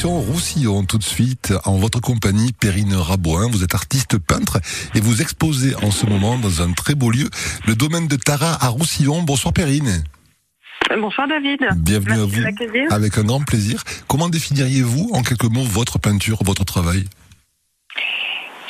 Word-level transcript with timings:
Direction 0.00 0.32
Roussillon 0.32 0.84
tout 0.84 0.96
de 0.96 1.04
suite 1.04 1.52
en 1.66 1.76
votre 1.76 2.00
compagnie 2.00 2.52
Perrine 2.52 2.94
Rabouin. 2.94 3.50
Vous 3.50 3.62
êtes 3.62 3.74
artiste 3.74 4.16
peintre 4.16 4.58
et 4.94 5.00
vous 5.00 5.20
exposez 5.20 5.74
en 5.82 5.90
ce 5.90 6.06
moment 6.06 6.38
dans 6.38 6.62
un 6.62 6.72
très 6.72 6.94
beau 6.94 7.10
lieu 7.10 7.28
le 7.66 7.74
domaine 7.74 8.08
de 8.08 8.16
Tara 8.16 8.56
à 8.64 8.68
Roussillon. 8.68 9.22
Bonsoir 9.22 9.52
Perrine. 9.52 10.02
Bonsoir 10.98 11.28
David. 11.28 11.60
Bienvenue 11.76 12.16
Merci 12.16 12.46
à 12.46 12.66
vous. 12.66 12.94
Avec 12.94 13.18
un 13.18 13.24
grand 13.24 13.44
plaisir. 13.44 13.84
Comment 14.08 14.30
définiriez-vous 14.30 15.10
en 15.12 15.22
quelques 15.22 15.44
mots 15.44 15.64
votre 15.64 15.98
peinture, 15.98 16.38
votre 16.44 16.64
travail? 16.64 17.04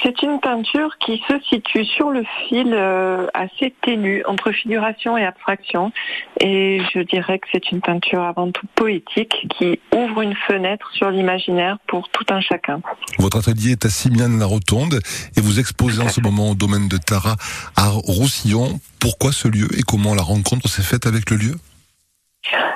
C'est 0.02 0.22
une 0.22 0.40
peinture 0.40 0.96
qui 0.98 1.22
se 1.28 1.34
situe 1.48 1.84
sur 1.84 2.10
le 2.10 2.24
fil 2.48 2.72
euh, 2.72 3.26
assez 3.34 3.74
ténu 3.82 4.22
entre 4.26 4.50
figuration 4.50 5.18
et 5.18 5.24
abstraction. 5.24 5.92
Et 6.40 6.80
je 6.94 7.00
dirais 7.00 7.38
que 7.38 7.46
c'est 7.52 7.70
une 7.70 7.80
peinture 7.80 8.22
avant 8.22 8.50
tout 8.50 8.66
poétique 8.74 9.46
qui 9.58 9.78
ouvre 9.94 10.22
une 10.22 10.34
fenêtre 10.34 10.90
sur 10.92 11.10
l'imaginaire 11.10 11.78
pour 11.86 12.08
tout 12.08 12.24
un 12.30 12.40
chacun. 12.40 12.80
Votre 13.18 13.38
atelier 13.38 13.72
est 13.72 13.84
à 13.84 13.90
Simiane-la-Rotonde 13.90 15.00
et 15.36 15.40
vous 15.40 15.60
exposez 15.60 16.02
en 16.02 16.08
ce 16.08 16.20
moment 16.20 16.50
au 16.50 16.54
domaine 16.54 16.88
de 16.88 16.96
Tara 16.96 17.36
à 17.76 17.88
Roussillon. 17.88 18.80
Pourquoi 19.00 19.32
ce 19.32 19.48
lieu 19.48 19.68
et 19.78 19.82
comment 19.82 20.14
la 20.14 20.22
rencontre 20.22 20.68
s'est 20.68 20.82
faite 20.82 21.06
avec 21.06 21.30
le 21.30 21.36
lieu? 21.36 21.54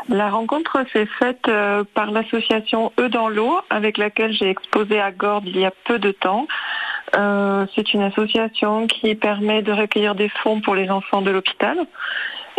La 0.08 0.28
rencontre 0.28 0.84
s'est 0.92 1.08
faite 1.18 1.48
euh, 1.48 1.82
par 1.94 2.10
l'association 2.10 2.92
Eux 3.00 3.08
dans 3.08 3.28
l'eau 3.28 3.58
avec 3.70 3.96
laquelle 3.96 4.32
j'ai 4.32 4.50
exposé 4.50 5.00
à 5.00 5.10
Gordes 5.10 5.46
il 5.46 5.58
y 5.58 5.64
a 5.64 5.72
peu 5.86 5.98
de 5.98 6.10
temps. 6.10 6.46
Euh, 7.16 7.66
c'est 7.74 7.94
une 7.94 8.02
association 8.02 8.86
qui 8.86 9.14
permet 9.14 9.62
de 9.62 9.72
recueillir 9.72 10.14
des 10.14 10.28
fonds 10.42 10.60
pour 10.60 10.74
les 10.74 10.90
enfants 10.90 11.22
de 11.22 11.30
l'hôpital. 11.30 11.78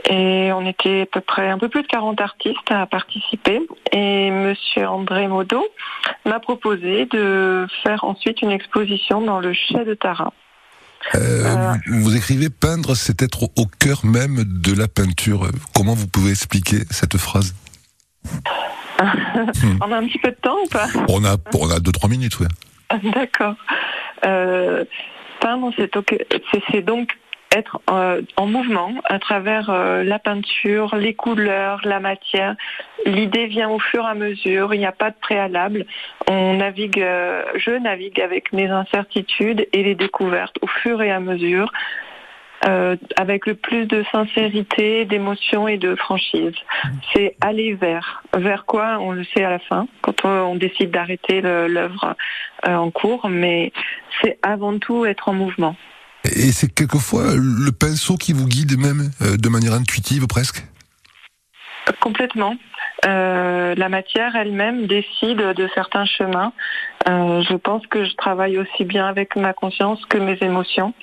Et 0.09 0.51
on 0.53 0.65
était 0.67 1.01
à 1.01 1.05
peu 1.07 1.21
près 1.21 1.49
un 1.49 1.57
peu 1.57 1.67
plus 1.67 1.81
de 1.81 1.87
40 1.87 2.21
artistes 2.21 2.69
à 2.69 2.85
participer. 2.85 3.59
Et 3.91 4.29
Monsieur 4.31 4.87
André 4.87 5.27
Modo 5.27 5.65
m'a 6.25 6.39
proposé 6.39 7.05
de 7.07 7.65
faire 7.83 8.03
ensuite 8.03 8.41
une 8.41 8.51
exposition 8.51 9.21
dans 9.21 9.39
le 9.39 9.53
chai 9.53 9.83
de 9.83 9.93
Tara. 9.95 10.31
Euh, 11.15 11.73
vous, 11.87 12.01
vous 12.01 12.15
écrivez 12.15 12.49
peindre, 12.49 12.95
c'est 12.95 13.21
être 13.21 13.43
au- 13.43 13.51
au 13.57 13.65
cœur 13.65 14.05
même 14.05 14.43
de 14.43 14.73
la 14.77 14.87
peinture. 14.87 15.47
Comment 15.75 15.93
vous 15.93 16.07
pouvez 16.07 16.31
expliquer 16.31 16.79
cette 16.91 17.17
phrase? 17.17 17.55
On 19.81 19.91
a 19.91 19.97
un 19.97 20.07
petit 20.07 20.19
peu 20.19 20.29
de 20.31 20.37
temps 20.41 20.57
ou 20.63 20.67
pas? 20.67 20.87
On 21.09 21.23
a, 21.25 21.35
on 21.53 21.69
a 21.69 21.79
deux 21.79 21.91
trois 21.91 22.09
minutes, 22.09 22.39
oui. 22.39 22.47
D'accord. 23.13 23.55
Euh, 24.25 24.85
peindre, 25.39 25.71
c'est 25.75 26.81
donc 26.81 27.09
être 27.55 27.79
euh, 27.89 28.21
en 28.35 28.47
mouvement 28.47 28.91
à 29.05 29.19
travers 29.19 29.69
euh, 29.69 30.03
la 30.03 30.19
peinture, 30.19 30.95
les 30.95 31.13
couleurs, 31.13 31.79
la 31.83 31.99
matière. 31.99 32.55
L'idée 33.05 33.45
vient 33.47 33.69
au 33.69 33.79
fur 33.79 34.03
et 34.03 34.09
à 34.09 34.13
mesure, 34.13 34.73
il 34.73 34.79
n'y 34.79 34.85
a 34.85 34.91
pas 34.91 35.11
de 35.11 35.15
préalable. 35.21 35.85
On 36.29 36.55
navigue, 36.55 37.05
je 37.55 37.71
navigue 37.79 38.19
avec 38.19 38.51
mes 38.51 38.67
incertitudes 38.67 39.67
et 39.71 39.83
les 39.83 39.95
découvertes 39.95 40.57
au 40.61 40.67
fur 40.67 41.01
et 41.01 41.11
à 41.11 41.19
mesure. 41.19 41.71
Euh, 42.65 42.95
avec 43.17 43.45
le 43.45 43.55
plus 43.55 43.85
de 43.85 44.03
sincérité, 44.11 45.05
d'émotion 45.05 45.67
et 45.67 45.77
de 45.77 45.95
franchise. 45.95 46.53
C'est 47.13 47.35
aller 47.41 47.73
vers. 47.73 48.23
Vers 48.35 48.65
quoi 48.65 48.97
On 48.99 49.11
le 49.11 49.23
sait 49.25 49.43
à 49.43 49.49
la 49.49 49.59
fin, 49.59 49.87
quand 50.01 50.25
on, 50.25 50.29
on 50.29 50.55
décide 50.55 50.91
d'arrêter 50.91 51.41
l'œuvre 51.41 52.15
euh, 52.67 52.75
en 52.75 52.91
cours, 52.91 53.27
mais 53.29 53.71
c'est 54.21 54.39
avant 54.41 54.79
tout 54.79 55.05
être 55.05 55.29
en 55.29 55.33
mouvement. 55.33 55.75
Et 56.23 56.51
c'est 56.51 56.73
quelquefois 56.73 57.35
le 57.35 57.71
pinceau 57.71 58.15
qui 58.17 58.33
vous 58.33 58.47
guide 58.47 58.79
même 58.79 59.11
euh, 59.21 59.37
de 59.37 59.49
manière 59.49 59.73
intuitive 59.73 60.25
presque? 60.27 60.63
Complètement. 61.99 62.55
Euh, 63.05 63.75
la 63.75 63.89
matière 63.89 64.35
elle-même 64.35 64.87
décide 64.87 65.37
de 65.37 65.69
certains 65.75 66.05
chemins. 66.05 66.53
Euh, 67.07 67.43
je 67.47 67.55
pense 67.55 67.85
que 67.87 68.05
je 68.05 68.15
travaille 68.15 68.57
aussi 68.57 68.85
bien 68.85 69.05
avec 69.05 69.35
ma 69.35 69.53
conscience 69.53 70.03
que 70.05 70.17
mes 70.17 70.37
émotions. 70.41 70.93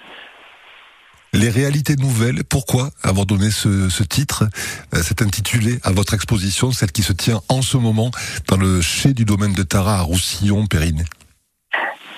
Les 1.34 1.48
réalités 1.48 1.96
nouvelles, 1.96 2.44
pourquoi 2.44 2.90
avoir 3.02 3.24
donné 3.24 3.50
ce, 3.50 4.02
titre, 4.02 4.44
euh, 4.92 4.98
cet 4.98 5.22
intitulé 5.22 5.78
à 5.82 5.90
votre 5.90 6.12
exposition, 6.12 6.72
celle 6.72 6.92
qui 6.92 7.00
se 7.00 7.14
tient 7.14 7.40
en 7.48 7.62
ce 7.62 7.78
moment 7.78 8.10
dans 8.48 8.58
le 8.58 8.82
chai 8.82 9.14
du 9.14 9.24
domaine 9.24 9.54
de 9.54 9.62
Tara 9.62 9.94
à 9.94 10.02
Roussillon, 10.02 10.66
Périne 10.66 11.04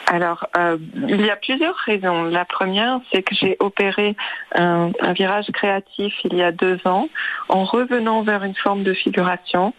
Alors, 0.09 0.49
euh, 0.57 0.79
il 1.07 1.25
y 1.25 1.31
a 1.31 1.37
plusieurs 1.37 1.77
raisons. 1.77 2.25
La 2.25 2.45
première, 2.45 2.99
c'est 3.13 3.23
que 3.23 3.37
j'ai 3.37 3.57
opéré 3.61 4.17
un, 4.57 4.91
virage 5.13 5.47
créatif 5.53 6.13
il 6.25 6.37
y 6.37 6.43
a 6.43 6.51
deux 6.51 6.81
ans 6.85 7.09
en 7.49 7.65
revenant 7.65 8.23
vers 8.23 8.43
une 8.43 8.57
forme 8.57 8.83
de 8.83 8.95
figuration. 8.95 9.75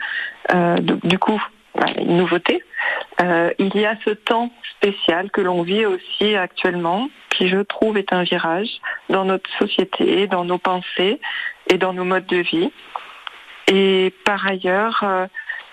Euh, 0.53 0.77
du, 0.79 1.19
coup, 1.19 1.43
bah, 1.77 1.87
une 1.97 2.15
nouveauté. 2.15 2.63
Il 3.19 3.71
y 3.75 3.85
a 3.85 3.97
ce 4.05 4.11
temps 4.11 4.49
spécial 4.77 5.29
que 5.29 5.41
l'on 5.41 5.63
vit 5.63 5.85
aussi 5.85 6.35
actuellement, 6.35 7.09
qui 7.37 7.49
je 7.49 7.57
trouve 7.57 7.97
est 7.97 8.13
un 8.13 8.23
virage 8.23 8.69
dans 9.09 9.25
notre 9.25 9.49
société, 9.57 10.27
dans 10.27 10.45
nos 10.45 10.57
pensées 10.57 11.19
et 11.67 11.77
dans 11.77 11.93
nos 11.93 12.05
modes 12.05 12.27
de 12.27 12.37
vie. 12.37 12.71
Et 13.67 14.13
par 14.25 14.45
ailleurs, 14.45 14.99
euh, 15.03 15.25